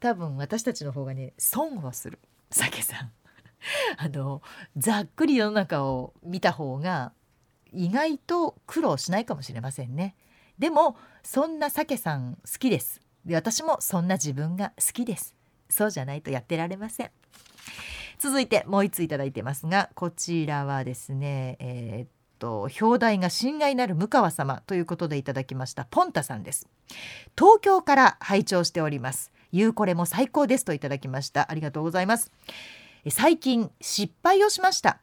[0.00, 2.18] 多分私たちの方がね損をする。
[2.50, 3.12] 酒さん。
[3.98, 4.40] あの
[4.76, 7.12] ざっくり世の中を見た方が
[7.72, 10.14] 意外と苦労しないかもしれませんね。
[10.58, 13.00] でもそんな酒さん好きです。
[13.24, 15.34] で私もそんな自分が好きです。
[15.68, 17.11] そうじゃないとやってられません。
[18.18, 26.66] 続いてもう一ついただいてますがこちらはですね、えーと表題が心外なる向川様ということでいただきましたポンタさんです。
[27.37, 29.32] 東京から拝聴しております。
[29.52, 31.50] ゆうこれも最高ですといただきました。
[31.50, 32.30] ありがとうございます。
[33.11, 35.00] 最近失敗をしました。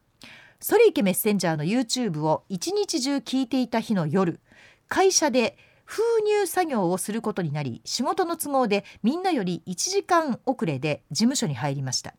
[0.60, 4.39] ソリイケメッセンジャーの YouTube を一日中聞いていた日の夜
[4.88, 12.15] 会社で封入作業をすることになり仕事の都合でみんなより1時間遅れで事務所に入りました。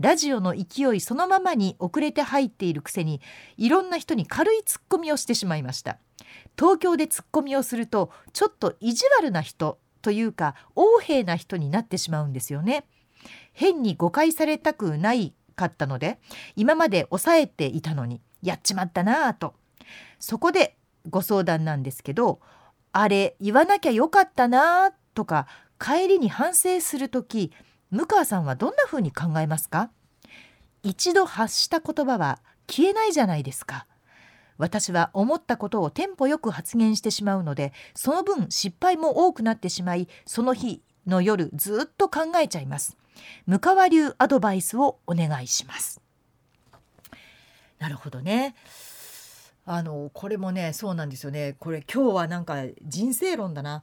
[0.00, 3.20] ラジオの勢いそのままに遅れて入っているくせに
[3.56, 5.98] いろんな人に軽いツッコミをしてしまいました。
[6.58, 12.84] 東京でツッコミをするとちょっと意地悪な人というか横柄な人になってしまうんですよね。
[13.52, 16.18] 変に誤解されたくないかったので
[16.56, 19.54] 今まで抑えていたのにやっちまったなぁと。
[20.18, 20.76] そこで
[21.08, 22.40] ご相談なんですけど
[22.92, 25.46] あれ言わなきゃよかったなとか
[25.80, 27.52] 帰りに反省する時
[27.90, 29.90] 向川さんはどんな風に考えますか？
[30.82, 33.86] 一度発した言葉は消えないじゃないですか。
[34.62, 42.96] 私は思ったことをテンポよく発言してしまうのでその分失敗も多くなってしまいその日の夜ずっと考えちゃいます。
[43.46, 46.00] 向川流アドバイスをお願いします。
[47.80, 48.54] なるほどね。
[49.66, 51.56] あのこれもねそうなんですよね。
[51.58, 53.82] これ今日はなんか人生論だな。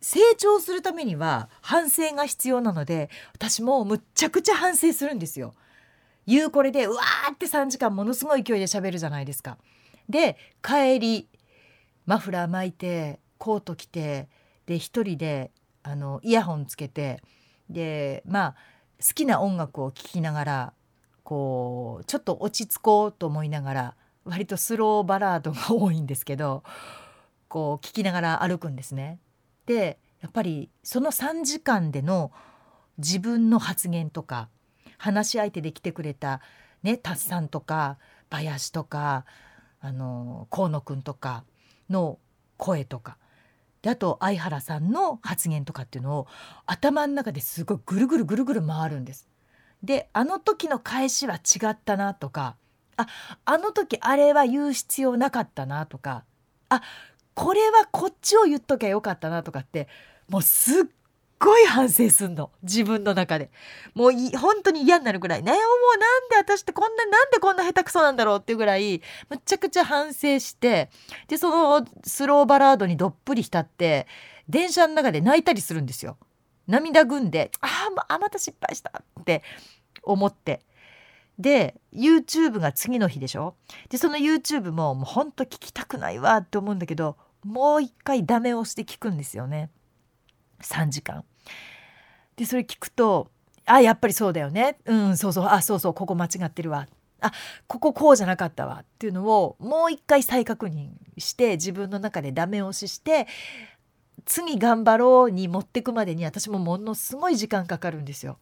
[0.00, 5.54] 成長するためには反省が必要なので私もむっちゃくちゃ反省するんですよ。
[6.26, 9.56] 言うこれでうわーって3時間ものすごい勢いで喋るじゃないですか。
[10.08, 11.28] で帰り
[12.06, 14.28] マフラー巻いてコート着て
[14.66, 15.50] で一人で
[15.82, 17.22] あのイヤホンつけて
[17.68, 18.54] でまあ
[19.00, 20.72] 好きな音楽を聴きながら
[21.22, 26.62] こうちょっと落ち着こうと思いながら割とスローバラードが多いんですけど
[27.48, 29.18] こう聞きながら歩くんですね。
[29.66, 32.32] でやっぱりその3時間での
[32.98, 34.48] 自分の発言とか
[34.96, 36.40] 話し相手で来てくれた
[36.82, 37.98] ねタッさんとか
[38.30, 39.24] 林とか
[39.84, 41.44] あの河野くんとか
[41.90, 42.18] の
[42.56, 43.18] 声とか
[43.82, 46.26] であと相原さんの発言とかっていうのを
[46.64, 49.28] 頭の中ですごいぐるぐるぐるぐる回るんです。
[49.82, 52.56] であの時の返しは違ったなとか
[52.96, 53.06] あ
[53.44, 56.24] あの時あれは言う必要なかったなとか
[56.70, 56.80] あ
[57.34, 59.88] これはこっちを言っときゃよかったなとかって
[60.30, 60.84] もうすっ
[61.44, 62.50] ごい反省すんの。
[62.62, 63.50] 自分の中で。
[63.94, 65.42] もう本当に嫌になるぐらい。
[65.42, 65.60] ねもう
[65.98, 70.90] なんで私ってこんななんでこんな下手くそなんだろうっていうぐらいむちゃくちゃ反省して
[71.28, 74.06] でそのスローバラードにどっぷり浸って
[74.48, 76.16] 電車の中で泣いたりするんですよ。
[76.66, 79.42] 涙ぐんでああまた失敗したって
[80.02, 80.62] 思って。
[81.38, 83.56] で YouTube が次の日でしょ？
[83.90, 89.70] でその YouTube ももうほんと聞きたくないわって思うんだけどもう一回ダメ押して聞くんですよね。
[90.62, 91.24] 3時間。
[92.36, 93.30] でそれ聞くと
[93.66, 96.86] あやっぱりそうだよねうんそうそうあそうそうここ間違ってるわ
[97.20, 97.32] あ
[97.66, 103.26] こここうじゃなかったわっていうのをもう一回再確認して自分の中でダメ押しして
[104.26, 108.38] 次頑張ろうに持ってくまでに私もものすごい時間かかるんですよ。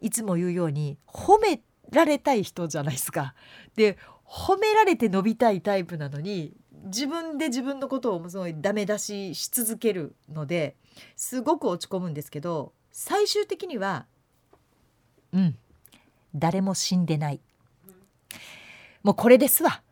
[0.00, 1.60] いつも言うように褒め
[1.92, 3.34] られたい人じゃないですか。
[3.76, 6.52] で褒められて伸びたいタイプなのに
[6.84, 10.76] 自分で自分のことをすごいダメ出しし続けるので
[11.16, 14.06] すごく落ち込むんですけど最終的には
[15.32, 15.56] うん
[16.34, 17.40] 誰も死んでない。
[19.02, 19.82] もうこれですわ。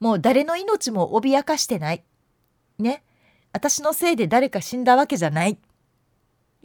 [0.00, 2.04] もう誰の命も脅かしてない。
[2.78, 3.02] ね。
[3.52, 5.58] 私のせいで誰か死んだわけじゃない。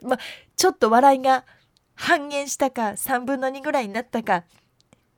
[0.01, 0.17] ま
[0.55, 1.45] ちょっと笑いが
[1.95, 4.43] 半減したか3分の2ぐらいになったか。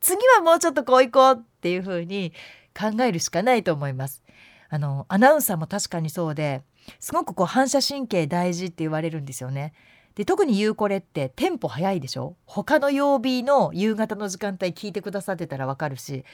[0.00, 2.32] 次はもうちょっとこういこうっていう風に
[2.78, 4.22] 考えるしかないと思います。
[4.68, 6.62] あのアナウンサーも確かにそうで
[6.98, 9.72] すごくこう反射神経大事って言われるんですよね。
[10.14, 12.36] で特に「ゆうこれ」ってテンポ早いでしょ？
[12.46, 16.24] 他の曜日の夕方の時間帯聞いてくださってたらわかるし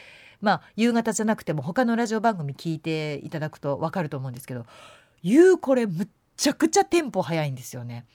[0.40, 4.66] まあ夕方じゃなくても他のラジオ番組聞いていただくとわかると思うんですけど
[5.22, 8.06] 「ゆうこれ」むっちゃくちゃテンポ早いんですよね。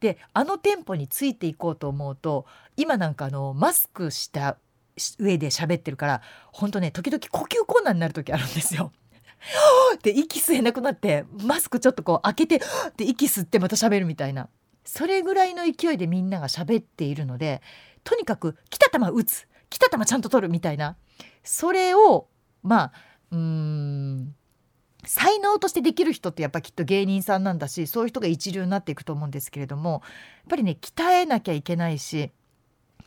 [0.00, 2.44] であのテンポについていこうと思うと
[2.76, 4.56] 今なんかあのマスクした
[5.20, 8.92] 上で喋ってるから本当ね時々呼吸困難になる時あるんですよ。
[10.02, 12.60] で息吸えなくなってマスクちょっとこう開けて
[12.96, 14.48] で息吸ってまた喋るみたいな
[14.84, 17.62] それぐらいの勢いでみんなが喋っているので
[18.04, 20.96] とにかく来た球打つ来た球ちゃんと取るみたいな
[21.44, 22.28] それを
[22.62, 22.92] まあ
[23.30, 24.34] うーん
[25.04, 30.02] 才能としてできる人ってやっぱきっと芸人さんなんだしそういう人が一流になっていくと思うんですけれどもやっ
[30.50, 32.30] ぱりね鍛えなきゃいけないし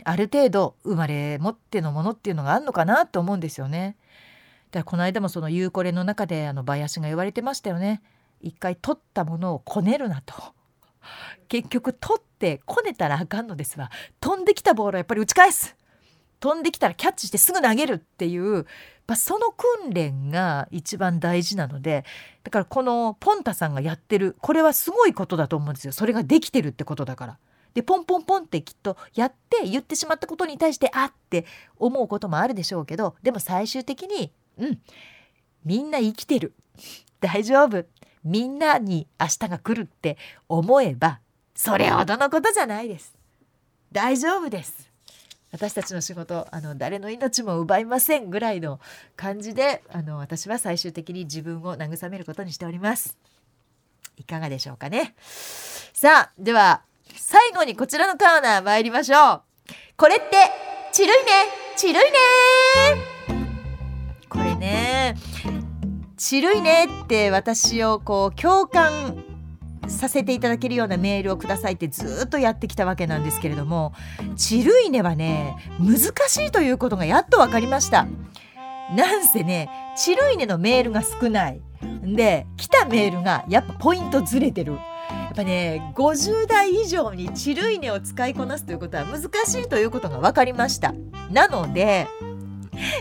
[0.03, 3.95] ある程度生まれ持ってのものっていうのがあるのかなと思うんですよね。
[4.71, 8.01] だからこの間もその「ゆうこれ」の中であの林が言われてましたよね。
[8.41, 10.33] 一回取ったものをこねるなと。
[11.47, 13.89] 結局取ってこねたらあかんのですわ。
[14.19, 15.75] 飛んできたボールはやっぱり打ち返す。
[16.39, 18.65] 飛んできたらキャッチしてすぐ投げるっていう
[19.07, 22.05] まその訓練が一番大事なので
[22.43, 25.93] だからこのポンタさんがやってるこれはすごいことだと思うんですよ。
[25.93, 27.37] それができてるってことだから。
[27.73, 31.45] でポンポンポンってきっとやって言ってしまったことに対してあって
[31.77, 34.79] 思うこともあるでしょうけどでも最終的にうん
[35.65, 36.53] みんな生きてる。
[37.19, 37.85] 大丈夫。
[38.25, 40.17] みんなに明日が来るって
[40.49, 41.19] 思えば
[41.55, 43.13] それほどのことじゃないです。
[43.91, 44.89] 大丈夫です。
[45.51, 48.81] 私たちの仕事あの誰の命も奪いませんぐらいの
[49.15, 53.17] 感じであの私は最終的に自分を慰めることにしております。
[54.17, 55.15] いかがでしょうかね。
[55.93, 56.81] さあでは
[57.15, 59.41] 最後にこちらのコーナー参りましょう。
[59.95, 60.25] これって
[60.91, 61.65] ちるいね。
[61.77, 63.04] ちるいね
[66.27, 69.23] ちるいねって私をこう共感
[69.87, 73.93] させていただけるようなメールをくださいってずっとやってきたわけなんですけれども
[74.35, 78.07] チルイネはね難しいということがやっと分かりました。
[78.95, 81.61] なんせねチルイネのメールが少ない。
[82.03, 84.73] で来たメールがやっぱポイントずれてる。
[84.73, 90.95] やっぱね50代以上にチルイネを使いこなすということは難しいということが分かりました。
[91.29, 92.07] なので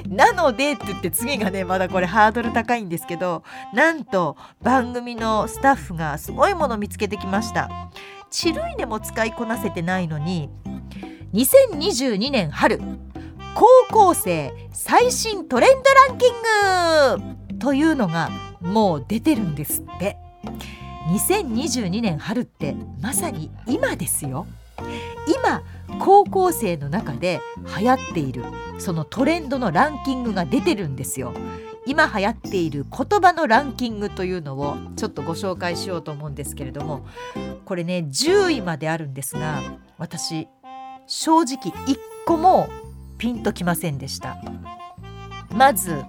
[0.09, 7.69] なのでって言って次がねまだこれハードル高いんですけどなんと番組のスタッフがすごいもの見つけてきました。
[8.31, 10.51] チルイネも使いこなせてないのに
[11.35, 12.81] 2022年春
[13.55, 20.17] 高校生最新トレンドランキングというのがもう出てるんですって。
[21.05, 24.47] 2022年春ってまさに今ですよ。
[25.29, 25.63] 今
[26.01, 27.41] 高校生の中で
[27.79, 28.45] 流行っている
[28.79, 31.33] そのトレンドのランキングが出てるんですよ。
[31.87, 37.07] 今流行っている言葉のランキングというのをちょっとご紹介しようと思うんですけれども
[37.67, 39.61] これね10位まであるんですが
[39.99, 40.49] 私
[41.07, 42.71] 正直1個も
[43.19, 44.39] ピンときませんでした。
[45.51, 46.05] まずも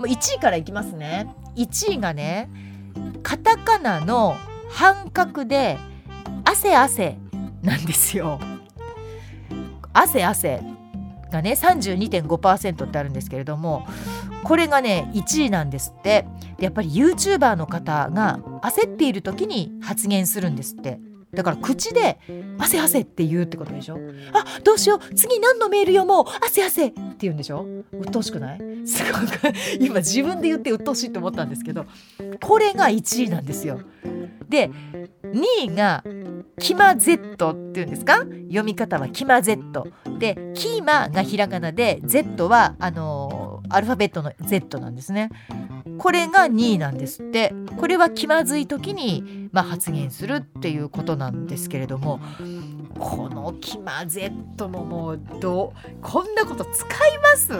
[0.00, 1.32] う1位からいきますね。
[1.56, 2.50] 1位がね
[3.22, 4.34] カタカナの
[4.70, 5.78] 半角で
[6.44, 7.16] 汗汗
[7.62, 8.40] なんですよ。
[10.00, 10.62] 汗汗
[11.30, 13.86] がね32.5%ってあるんですけれども
[14.42, 16.26] これがね1位なんですって。
[16.60, 21.00] やっぱり YouTuber の方が焦っている時に発言するんですって。
[21.32, 22.18] だから口で
[22.58, 23.98] 「汗汗」って言うってことでしょ
[24.32, 27.64] あどうしよう次何のメール読もう汗汗って言うんでしょ？
[27.92, 28.60] 鬱陶しくない？
[28.86, 29.26] すごく
[29.80, 31.86] 今自分で言って鬱陶しいと思ったんですけど
[32.42, 33.80] これが1位なんですよ。
[34.48, 34.70] で
[35.24, 36.02] 2位が
[36.58, 38.18] キマ Z っていうんですか？
[38.48, 39.86] 読み方はキマ Z
[40.18, 45.30] でキーマがひらがなで Z はあのー、アルファベットの Z なんですね。
[46.00, 47.52] これが2位なんですって。
[47.76, 52.20] これは気まずい時に、まあ、発言するっていうことなんですけれども
[52.98, 55.72] このキマ Z ももうど
[56.02, 57.52] こんなこと使います？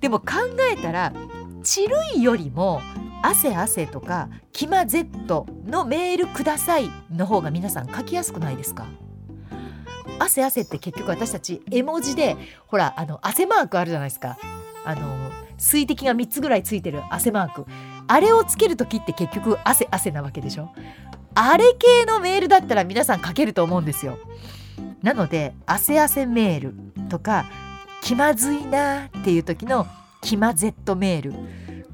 [0.00, 0.26] でも考
[0.72, 1.12] えたら
[1.62, 2.80] チルいよりも
[3.22, 8.86] 汗汗とかキマ Z のメールくださいの方が皆さん書きやすくないですか？
[10.18, 12.36] 汗汗って結局私たち絵文字で
[12.66, 14.38] ほらあの汗マークあるじゃないですか。
[14.84, 17.66] あの水滴が3つぐらいついてる汗マーク。
[18.06, 20.70] あれをつける時って結局汗汗なわけでしょ？
[21.34, 24.18] あれ系のメールだったら皆さん書けると思うんですよ。
[25.02, 26.74] なので汗汗メール
[27.08, 27.44] とか
[28.00, 29.86] 気まずいなっていう時の
[30.22, 31.34] 気ま Z メール。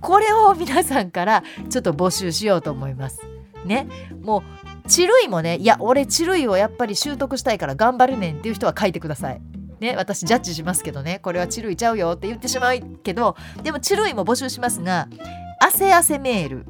[0.01, 3.21] これを皆さんからちょっと募集しようと思います。
[3.65, 3.89] ね。
[4.23, 4.45] も
[4.85, 9.41] うチルイもねいや俺チルイをやっぱり習得したいから頑張るねんっていう人は書いてください。
[9.81, 11.19] ね、私ジャッジしますけどね。
[11.23, 15.09] これはチルイちゃうよって言ってしまうけどでもチルイも募集しますが
[15.61, 16.67] 汗汗メール。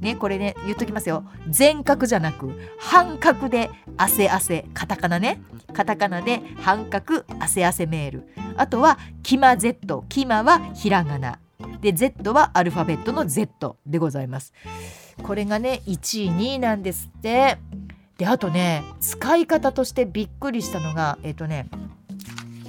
[0.00, 1.24] ねこれね言っときますよ。
[1.48, 5.42] 全角じゃなく半角で汗汗カタカナね。
[5.72, 8.28] カタカナで半角汗汗メール。
[8.56, 11.40] あとはキマ Z キマはひらがな。
[11.80, 14.52] で Z はアルファベットの Z でございます。
[15.22, 17.58] これがね1位2位なんですって。
[18.18, 21.68] であとね使い方としてびっくりしたのがえっ、ー、とね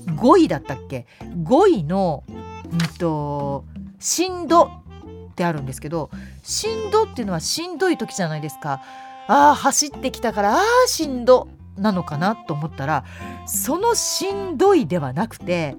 [0.05, 3.65] 5位だったっけ？5位のうんと
[3.99, 4.71] しんど
[5.31, 6.09] ってあるんですけど
[6.43, 8.81] しんどっていうのはしんどい時じゃないですか
[9.27, 11.47] ああ走ってきたからああしんど
[11.77, 13.05] なのかなと思ったら
[13.47, 15.75] そのしんどいではなくて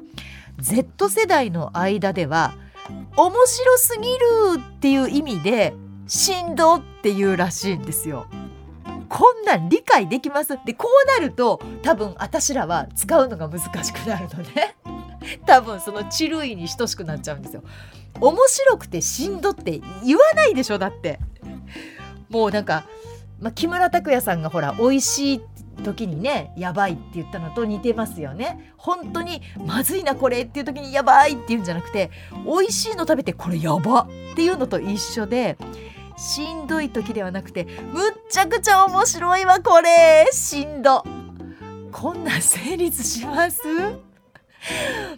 [0.58, 2.54] Z 世代の間では
[3.16, 4.16] 面白すぎる
[4.76, 5.74] っていう意味で
[6.06, 8.26] しんどっていうらしいんですよ。
[9.10, 10.56] こんなん理解できます。
[10.64, 14.76] でこうなると多分私らは使うのが難しくなるのね。
[15.44, 17.62] 多分そのチルイに等しくなっちゃうんですよ。
[18.20, 21.18] 面白くてしんどって言わないでしょだって。
[22.28, 22.84] もうなんか、
[23.40, 25.42] まあ、木村拓哉さんがほら美味しい
[25.82, 28.72] 時にねやばいって言ったのと似てますよね。
[28.76, 32.12] 本当にまずいなこれっていう時にやばいって言うんじゃなくて
[32.46, 35.56] 美味しいの食べてこれやばっていうのと一緒で
[36.20, 40.28] しんどい時ではなくてむっちゃくちゃ面白いわこれ。
[40.30, 41.02] しんど。
[41.90, 43.62] こんなん成立します？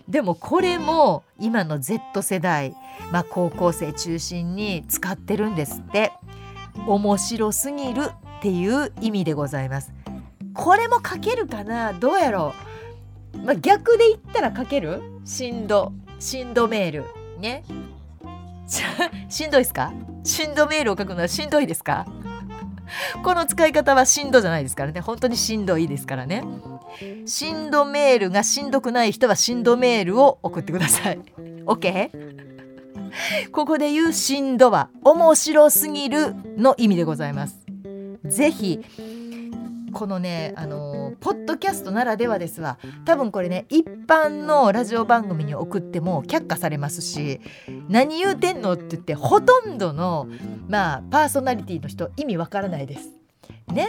[0.09, 2.73] でもこれも今の Z 世代、
[3.11, 6.13] まあ、高校生中心に使ってるんですって。
[6.87, 9.93] 面白すぎるっていう意味でございます。
[10.55, 11.93] これも書けるかな？
[11.93, 12.55] どうやろ
[13.35, 15.03] う、まあ、逆で言ったら書ける？
[15.25, 17.05] 振動振動メール。
[17.41, 17.65] ね。
[19.29, 19.93] しんどいですか？
[20.25, 22.07] 振動メールを書くのはしんどいですか？
[23.25, 25.01] この使い方はしんどじゃないですからね。
[25.01, 26.45] 本当にしんどいですからね。
[27.27, 31.21] しんどメールがしんどくない人はしんどメールを送ってください。
[31.67, 32.11] OK?
[33.51, 37.57] ここで言うしんどは面白すぎるの意味でございます。
[38.25, 38.81] ぜひ
[39.93, 42.78] このねあのポッドキャストならではですわ。
[43.05, 47.40] 多分これね一般のラジオ番組に送っても却下されますし
[47.88, 50.28] 何言うてんのって言ってほとんどの
[50.68, 53.11] まあパーソナリティの人意味わからないです。
[53.72, 53.88] ね。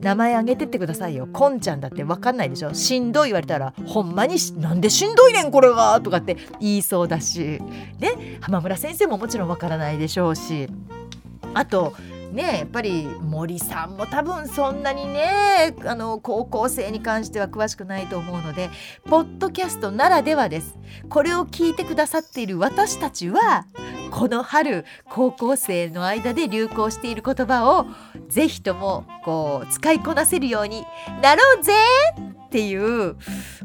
[0.00, 1.26] 名前あげてってくださいよ。
[1.32, 2.74] こんちゃんだって分かんないでしょ。
[2.74, 7.60] しんどい言われたらほんまになんでしんどいねんこれはとかって言いそうだし。
[7.98, 8.38] ね。
[8.40, 10.68] 浜村先生ももちろん分からないでしょうし。
[11.54, 11.94] あと
[12.36, 18.70] ねやっぱり森さんも多分そんなにねあの高校生に関しては詳しくないと思うので
[19.04, 20.76] ポッドキャストならではです。
[21.08, 23.66] これを聞いてくださっている私たちは
[24.10, 27.86] この春高校生の間で流行している言葉を
[28.28, 30.84] ぜひともこう使いこなせるように
[31.22, 31.72] なろうぜ!
[32.46, 33.16] っていう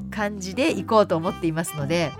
[0.09, 2.11] 感じでいこうと思っていますので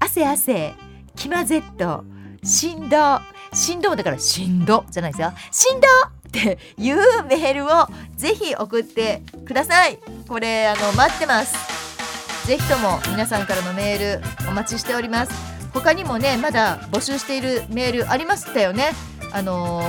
[0.00, 0.74] 汗汗
[1.14, 2.04] キマゼット
[2.42, 3.20] 振動
[3.52, 5.32] 振動だから振動じゃないですよ。
[5.50, 5.86] 振動
[6.28, 9.98] っていうメールをぜひ送ってください。
[10.28, 12.46] これあの待ってます。
[12.46, 15.32] ぜひとも皆さんからのメールお待ちしております。
[15.72, 18.92] 他にもねまだ募集しているメールありましたよね。
[19.32, 19.82] あの